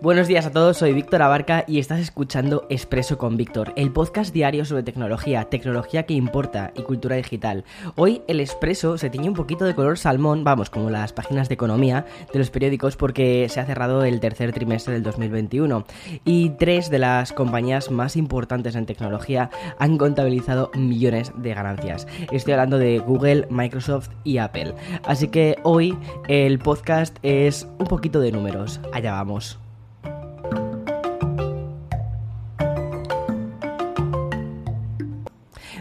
[0.00, 4.32] Buenos días a todos, soy Víctor Abarca y estás escuchando Expreso con Víctor, el podcast
[4.32, 7.64] diario sobre tecnología, tecnología que importa y cultura digital.
[7.96, 11.54] Hoy el Expreso se tiñe un poquito de color salmón, vamos, como las páginas de
[11.54, 15.84] economía de los periódicos porque se ha cerrado el tercer trimestre del 2021
[16.24, 22.06] y tres de las compañías más importantes en tecnología han contabilizado millones de ganancias.
[22.30, 24.74] Estoy hablando de Google, Microsoft y Apple.
[25.02, 28.78] Así que hoy el podcast es un poquito de números.
[28.92, 29.58] Allá vamos.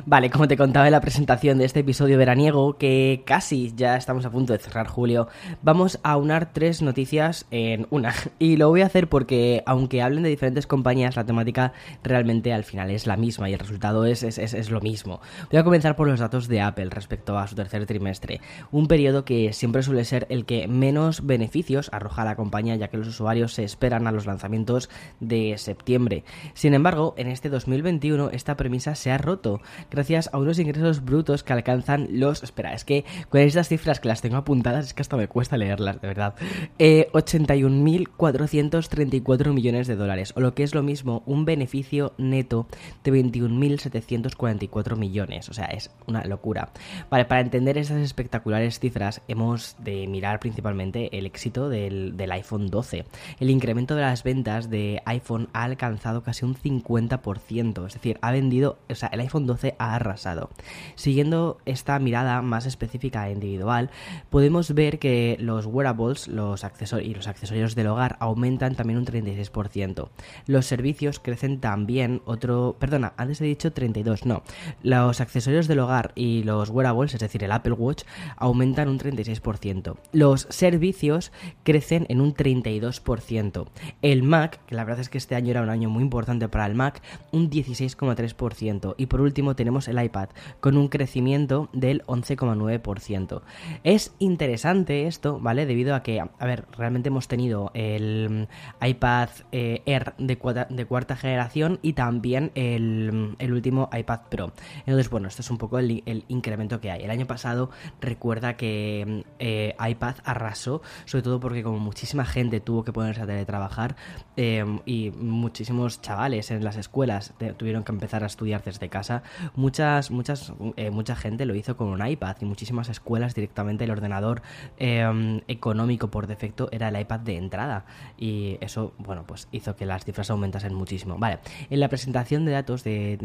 [0.10, 4.26] Vale, como te contaba en la presentación de este episodio veraniego, que casi ya estamos
[4.26, 5.28] a punto de cerrar julio,
[5.62, 8.14] vamos a unar tres noticias en una.
[8.40, 12.64] Y lo voy a hacer porque, aunque hablen de diferentes compañías, la temática realmente al
[12.64, 15.20] final es la misma y el resultado es, es, es, lo mismo.
[15.52, 18.40] Voy a comenzar por los datos de Apple respecto a su tercer trimestre,
[18.72, 22.88] un periodo que siempre suele ser el que menos beneficios arroja a la compañía, ya
[22.88, 26.24] que los usuarios se esperan a los lanzamientos de septiembre.
[26.54, 29.60] Sin embargo, en este 2021 esta premisa se ha roto
[29.98, 32.44] gracias a unos ingresos brutos que alcanzan los...
[32.44, 35.58] Espera, es que con estas cifras que las tengo apuntadas es que hasta me cuesta
[35.58, 36.36] leerlas, de verdad.
[36.78, 42.68] Eh, 81.434 millones de dólares, o lo que es lo mismo, un beneficio neto
[43.04, 45.50] de 21.744 millones.
[45.50, 46.70] O sea, es una locura.
[47.10, 52.68] Vale, para entender esas espectaculares cifras hemos de mirar principalmente el éxito del, del iPhone
[52.68, 53.06] 12.
[53.40, 58.32] El incremento de las ventas de iPhone ha alcanzado casi un 50%, es decir, ha
[58.32, 60.50] vendido, o sea, el iPhone 12 ha arrasado.
[60.96, 63.90] Siguiendo esta mirada más específica e individual,
[64.30, 66.64] podemos ver que los wearables los
[67.04, 70.10] y los accesorios del hogar aumentan también un 36%.
[70.46, 72.76] Los servicios crecen también otro...
[72.80, 74.44] Perdona, antes he dicho 32, no.
[74.84, 78.04] Los accesorios del hogar y los wearables, es decir, el Apple Watch,
[78.36, 79.98] aumentan un 36%.
[80.12, 81.32] Los servicios
[81.64, 83.68] crecen en un 32%.
[84.02, 86.66] El Mac, que la verdad es que este año era un año muy importante para
[86.66, 88.96] el Mac, un 16,3%.
[88.98, 90.30] Y por último tenemos el iPad,
[90.60, 93.42] con un crecimiento del 11,9%.
[93.84, 95.66] Es interesante esto, ¿vale?
[95.66, 98.48] Debido a que, a ver, realmente hemos tenido el
[98.82, 104.54] iPad eh, Air de, cuarta generación y también el, último iPad Pro.
[104.80, 107.04] Entonces, bueno, esto es un poco el, incremento que hay.
[107.04, 107.70] El año pasado
[108.02, 113.26] recuerda que eh, iPad arrasó, sobre todo porque como muchísima gente tuvo que ponerse a
[113.26, 113.96] teletrabajar
[114.36, 119.24] eh, y muchísimos chavales en las escuelas tuvieron que empezar a estudiar desde casa,
[119.68, 123.92] muchas, muchas, eh, mucha gente lo hizo con un iPad y muchísimas escuelas directamente el
[123.92, 124.42] ordenador
[124.78, 127.86] em, económico por defecto era el iPad de entrada
[128.18, 131.18] y eso, bueno, pues hizo que las cifras aumentasen muchísimo.
[131.18, 131.40] Vale,
[131.70, 133.20] en la presentación de datos de,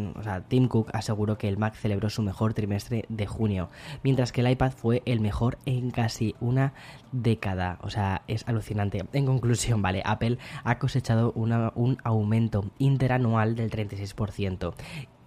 [0.48, 3.68] Tim Cook aseguró que el Mac celebró su mejor trimestre de junio,
[4.02, 6.72] mientras que el iPad fue el mejor en casi una
[7.12, 7.78] década.
[7.82, 9.04] O sea, es alucinante.
[9.12, 14.74] En conclusión, vale, Apple ha cosechado un aumento interanual del 36%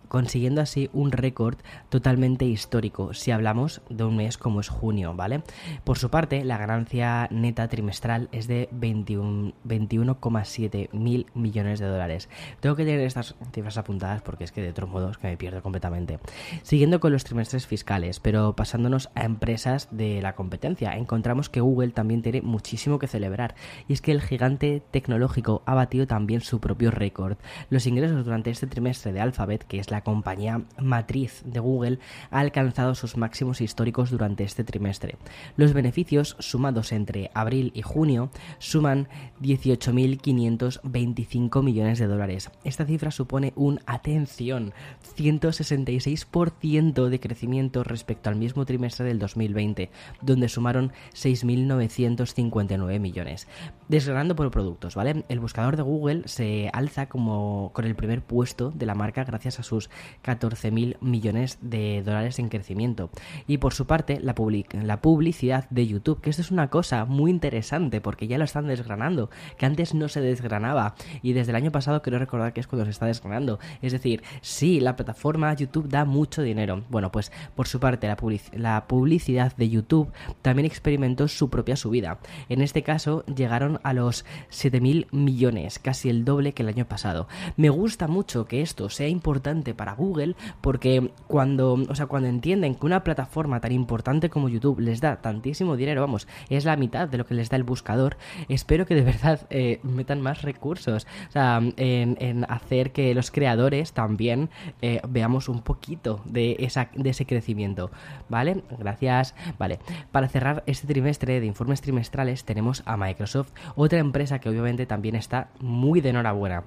[0.07, 1.57] consiguiendo así un récord
[1.89, 5.41] totalmente histórico si hablamos de un mes como es junio, ¿vale?
[5.83, 12.29] Por su parte, la ganancia neta trimestral es de 21,7 mil millones de dólares.
[12.59, 15.61] Tengo que tener estas cifras apuntadas porque es que de otros modos que me pierdo
[15.61, 16.19] completamente.
[16.63, 21.89] Siguiendo con los trimestres fiscales, pero pasándonos a empresas de la competencia, encontramos que Google
[21.89, 23.55] también tiene muchísimo que celebrar
[23.87, 27.37] y es que el gigante tecnológico ha batido también su propio récord.
[27.69, 31.99] Los ingresos durante este trimestre de Alphabet, que es la la compañía matriz de Google
[32.29, 35.15] ha alcanzado sus máximos históricos durante este trimestre.
[35.55, 38.29] Los beneficios sumados entre abril y junio
[38.59, 39.07] suman
[39.41, 42.51] 18.525 millones de dólares.
[42.65, 44.73] Esta cifra supone un, atención,
[45.17, 53.47] 166% de crecimiento respecto al mismo trimestre del 2020, donde sumaron 6.959 millones.
[53.87, 55.23] Desgranando por productos, ¿vale?
[55.29, 59.59] El buscador de Google se alza como con el primer puesto de la marca gracias
[59.59, 59.89] a sus sus
[60.23, 63.09] 14.000 millones de dólares en crecimiento.
[63.47, 64.35] Y por su parte, la,
[64.83, 68.67] la publicidad de YouTube, que esto es una cosa muy interesante porque ya lo están
[68.67, 72.67] desgranando, que antes no se desgranaba y desde el año pasado quiero recordar que es
[72.67, 73.59] cuando se está desgranando.
[73.81, 76.83] Es decir, sí, la plataforma YouTube da mucho dinero.
[76.89, 78.17] Bueno, pues por su parte, la,
[78.53, 80.11] la publicidad de YouTube
[80.41, 82.19] también experimentó su propia subida.
[82.49, 87.27] En este caso, llegaron a los 7.000 millones, casi el doble que el año pasado.
[87.57, 92.75] Me gusta mucho que esto sea importante para Google porque cuando, o sea, cuando entienden
[92.75, 97.07] que una plataforma tan importante como YouTube les da tantísimo dinero, vamos, es la mitad
[97.07, 98.17] de lo que les da el buscador,
[98.49, 104.49] espero que de verdad eh, metan más recursos, en, hacer que los creadores también
[104.81, 107.91] eh, veamos un poquito de, esa, de ese crecimiento,
[108.29, 108.63] ¿vale?
[108.77, 109.35] Gracias.
[109.57, 109.79] Vale,
[110.11, 115.15] para cerrar este trimestre de informes trimestrales tenemos a Microsoft, otra empresa que obviamente también
[115.15, 116.63] está muy de enhorabuena.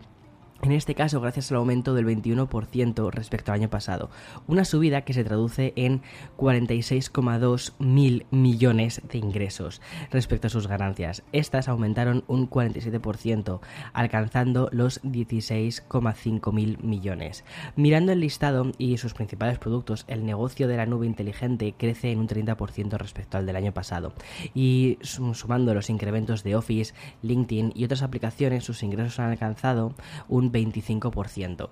[0.60, 4.10] En este caso, gracias al aumento del 21% respecto al año pasado,
[4.48, 6.02] una subida que se traduce en
[6.36, 11.22] 46,2 mil millones de ingresos respecto a sus ganancias.
[11.30, 13.60] Estas aumentaron un 47%,
[13.92, 17.44] alcanzando los 16,5 mil millones.
[17.76, 22.18] Mirando el listado y sus principales productos, el negocio de la nube inteligente crece en
[22.18, 24.12] un 30% respecto al del año pasado.
[24.54, 29.94] Y sumando los incrementos de Office, LinkedIn y otras aplicaciones, sus ingresos han alcanzado
[30.28, 31.70] un 25%.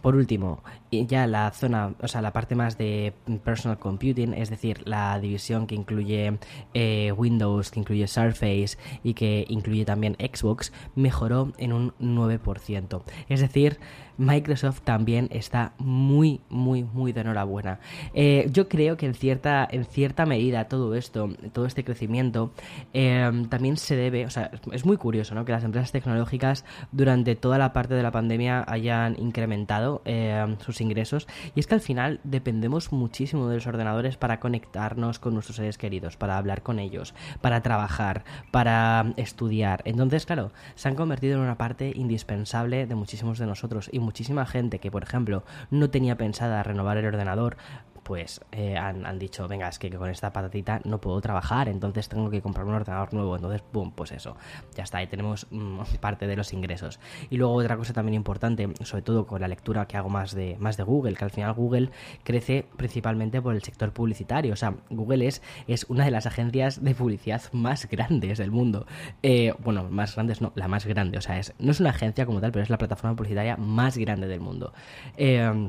[0.00, 3.14] Por último, ya la zona, o sea, la parte más de
[3.44, 6.38] personal computing, es decir, la división que incluye
[6.74, 13.02] eh, Windows, que incluye Surface y que incluye también Xbox, mejoró en un 9%.
[13.28, 13.78] Es decir,
[14.18, 17.78] Microsoft también está muy, muy, muy de enhorabuena.
[18.14, 22.52] Eh, yo creo que en cierta, en cierta medida todo esto, todo este crecimiento,
[22.92, 25.44] eh, también se debe, o sea, es muy curioso, ¿no?
[25.44, 30.80] Que las empresas tecnológicas durante toda la parte de la pandemia hayan incrementado eh, sus
[30.80, 31.26] ingresos.
[31.54, 35.78] Y es que al final dependemos muchísimo de los ordenadores para conectarnos con nuestros seres
[35.78, 39.82] queridos, para hablar con ellos, para trabajar, para estudiar.
[39.84, 44.78] Entonces, claro, se han convertido en una parte indispensable de muchísimos de nosotros muchísima gente
[44.78, 47.58] que, por ejemplo, no tenía pensada renovar el ordenador,
[48.06, 52.30] pues eh, han, dicho, venga, es que con esta patatita no puedo trabajar, entonces tengo
[52.30, 53.34] que comprar un ordenador nuevo.
[53.34, 54.36] Entonces, boom, pues eso,
[54.76, 57.00] ya está, ahí tenemos mm, parte de los ingresos.
[57.30, 60.56] Y luego otra cosa también importante, sobre todo con la lectura que hago más de,
[60.60, 61.90] más de Google, que al final Google
[62.22, 64.52] crece principalmente por el sector publicitario.
[64.52, 68.86] O sea, Google es, es una de las agencias de publicidad más grandes del mundo.
[69.24, 71.18] Eh, bueno, más grandes no, la más grande.
[71.18, 73.98] O sea, es, no es una agencia como tal, pero es la plataforma publicitaria más
[73.98, 74.72] grande del mundo.
[75.16, 75.68] Eh,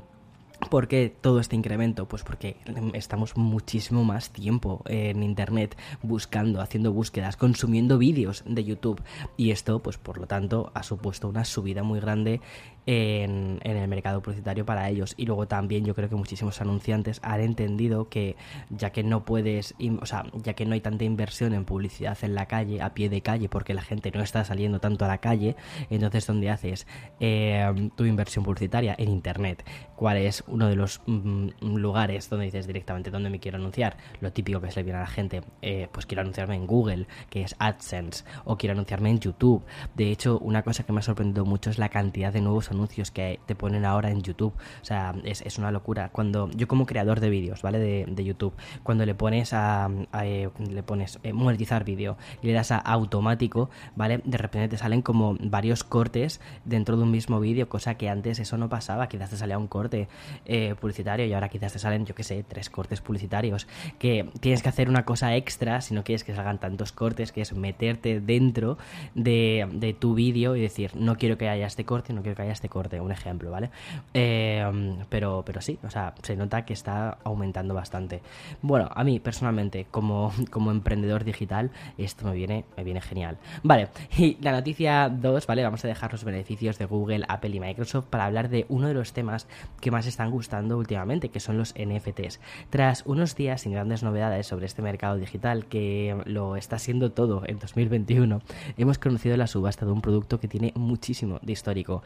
[0.69, 2.07] ¿Por qué todo este incremento?
[2.07, 2.57] Pues porque
[2.93, 9.01] estamos muchísimo más tiempo en Internet buscando, haciendo búsquedas, consumiendo vídeos de YouTube.
[9.37, 12.41] Y esto, pues por lo tanto, ha supuesto una subida muy grande
[12.87, 15.13] en, el mercado publicitario para ellos.
[15.17, 18.35] Y luego también yo creo que muchísimos anunciantes han entendido que
[18.69, 22.33] ya que no puedes, o sea, ya que no hay tanta inversión en publicidad en
[22.33, 25.19] la calle, a pie de calle, porque la gente no está saliendo tanto a la
[25.19, 25.55] calle,
[25.89, 26.87] entonces ¿dónde haces
[27.19, 28.95] eh, tu inversión publicitaria?
[28.97, 29.63] En Internet.
[29.95, 33.97] ¿Cuál es uno de los mm, lugares donde dices directamente dónde me quiero anunciar?
[34.21, 37.07] Lo típico que se le viene a la gente, eh, pues quiero anunciarme en Google,
[37.29, 39.65] que es AdSense, o quiero anunciarme en YouTube.
[39.95, 43.11] De hecho, una cosa que me ha sorprendido mucho es la cantidad de nuevos anuncios
[43.11, 44.53] que te ponen ahora en YouTube.
[44.81, 46.09] O sea, es, una locura.
[46.09, 47.79] Cuando yo como creador de vídeos, ¿vale?
[47.79, 48.53] De, YouTube,
[48.83, 49.89] cuando le pones a,
[50.21, 54.21] eh, le pones eh, monetizar vídeo y le das a automático, ¿vale?
[54.25, 58.39] De repente te salen como varios cortes dentro de un mismo vídeo, cosa que antes
[58.39, 60.09] eso no pasaba, quizás te salía un corte
[60.45, 63.65] eh, publicitario y ahora quizás te salen, yo que sé, tres cortes publicitarios,
[63.97, 67.41] que tienes que hacer una cosa extra si no quieres que salgan tantos cortes, que
[67.41, 68.77] es meterte dentro
[69.15, 72.41] de, de tu vídeo y decir, no quiero que haya este corte, no quiero que
[72.41, 73.69] haya este corte, un ejemplo, ¿vale?
[74.13, 74.65] Eh,
[75.09, 78.21] pero, pero sí, o sea, se nota que está aumentando bastante.
[78.61, 83.37] Bueno, a mí personalmente, como, como emprendedor digital, esto me viene, me viene genial.
[83.63, 85.63] Vale, y la noticia 2, ¿vale?
[85.63, 88.93] Vamos a dejar los beneficios de Google, Apple y Microsoft para hablar de uno de
[88.93, 89.47] los temas
[89.81, 92.39] que más están gustando últimamente, que son los NFTs.
[92.69, 97.43] Tras unos días sin grandes novedades sobre este mercado digital que lo está siendo todo
[97.45, 98.41] en 2021,
[98.77, 102.03] hemos conocido la subasta de un producto que tiene muchísimo de histórico.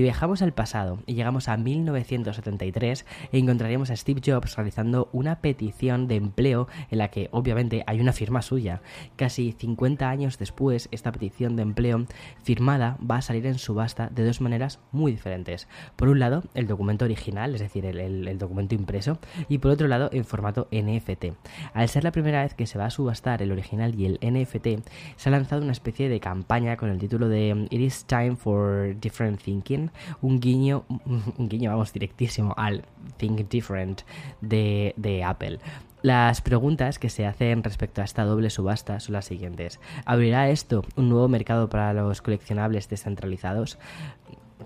[0.00, 6.08] Si viajamos al pasado y llegamos a 1973, encontraríamos a Steve Jobs realizando una petición
[6.08, 8.80] de empleo en la que obviamente hay una firma suya.
[9.16, 12.06] Casi 50 años después, esta petición de empleo
[12.42, 15.68] firmada va a salir en subasta de dos maneras muy diferentes.
[15.96, 19.18] Por un lado, el documento original, es decir, el, documento impreso,
[19.50, 21.26] y por otro lado en formato NFT.
[21.74, 24.82] Al ser la primera vez que se va a subastar el original y el NFT,
[25.16, 28.96] se ha lanzado una especie de campaña con el título de It is time for
[28.98, 29.79] different thinking,
[30.20, 30.84] un guiño,
[31.38, 32.84] un guiño, vamos, directísimo al
[33.16, 34.02] Think Different
[34.40, 35.58] de, de Apple.
[36.02, 39.80] Las preguntas que se hacen respecto a esta doble subasta son las siguientes.
[40.06, 43.78] ¿Abrirá esto un nuevo mercado para los coleccionables descentralizados?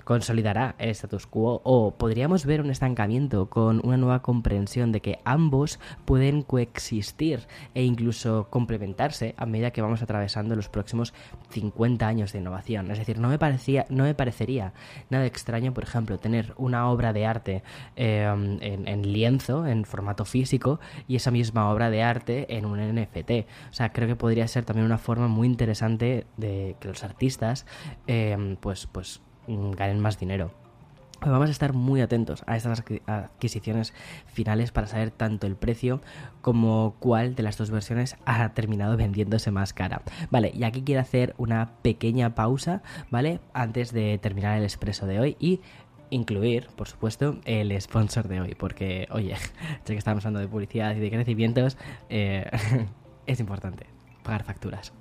[0.03, 5.21] Consolidará el status quo o podríamos ver un estancamiento con una nueva comprensión de que
[5.25, 11.15] ambos pueden coexistir e incluso complementarse a medida que vamos atravesando los próximos
[11.51, 12.91] 50 años de innovación.
[12.91, 14.73] Es decir, no me, parecía, no me parecería
[15.11, 17.63] nada extraño, por ejemplo, tener una obra de arte
[17.97, 23.47] em, en, lienzo, en formato físico, y esa misma obra de arte en un NFT.
[23.71, 27.67] O sea, creo que podría ser también una forma muy interesante de que los artistas,
[28.07, 30.51] em, pues, pues ganen más dinero.
[31.21, 33.95] Vamos a estar muy atentos a estas adquisiciones
[34.27, 36.03] finales para saber tanto el precio
[36.43, 40.03] como cuál de las dos versiones ha terminado vendiéndose más cara.
[40.31, 43.41] Vale, y aquí quiero hacer una pequeña pausa, ¿vale?
[43.55, 45.61] Antes de terminar el expreso de hoy y
[46.11, 49.35] incluir, por supuesto, el sponsor de hoy, porque, oye,
[49.85, 51.79] ya que estamos hablando de publicidad y de crecimientos,
[52.11, 52.51] eh,
[53.27, 53.87] es importante
[54.23, 54.93] pagar facturas.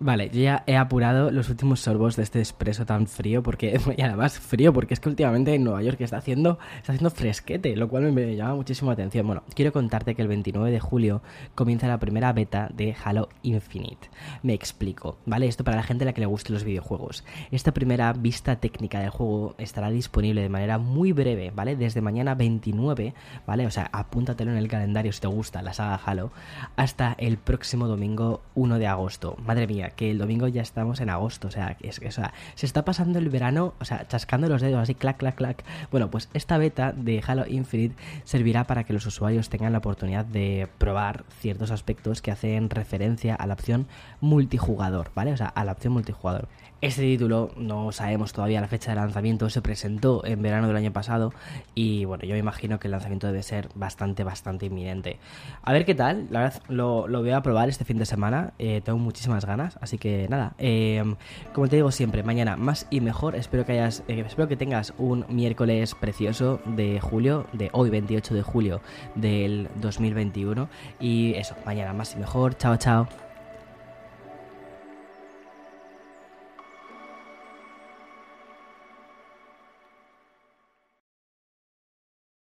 [0.00, 4.02] Vale, yo ya he apurado los últimos sorbos de este expreso tan frío, porque, y
[4.02, 7.88] además frío, porque es que últimamente en Nueva York está haciendo, está haciendo fresquete, lo
[7.88, 9.26] cual me llama muchísimo atención.
[9.26, 11.22] Bueno, quiero contarte que el 29 de julio
[11.54, 14.10] comienza la primera beta de Halo Infinite.
[14.42, 15.46] Me explico, ¿vale?
[15.46, 17.24] Esto para la gente a la que le gusten los videojuegos.
[17.52, 21.76] Esta primera vista técnica del juego estará disponible de manera muy breve, ¿vale?
[21.76, 23.14] Desde mañana 29,
[23.46, 23.66] ¿vale?
[23.66, 26.32] O sea, apúntatelo en el calendario si te gusta la saga Halo,
[26.74, 29.36] hasta el próximo domingo 1 de agosto.
[29.44, 32.66] Madre mía, que el domingo ya estamos en agosto, o sea, es, o sea, se
[32.66, 35.64] está pasando el verano, o sea, chascando los dedos así, clac, clac, clac.
[35.90, 40.24] Bueno, pues esta beta de Halo Infinite servirá para que los usuarios tengan la oportunidad
[40.24, 43.86] de probar ciertos aspectos que hacen referencia a la opción
[44.20, 45.32] multijugador, ¿vale?
[45.32, 46.48] O sea, a la opción multijugador.
[46.84, 50.92] Este título no sabemos todavía la fecha de lanzamiento, se presentó en verano del año
[50.92, 51.32] pasado
[51.74, 55.18] y bueno, yo me imagino que el lanzamiento debe ser bastante, bastante inminente.
[55.62, 58.82] A ver qué tal, la verdad lo, voy a probar este fin de semana, eh,
[58.84, 61.16] tengo muchísimas ganas, así que nada, em,
[61.52, 64.94] como te digo siempre, mañana más y mejor, espero que hayas, eh, espero que tengas
[64.98, 68.80] un miércoles precioso de julio, de hoy 28 de julio
[69.14, 70.68] del 2021
[71.00, 73.23] y eso, mañana más y mejor, chao chao.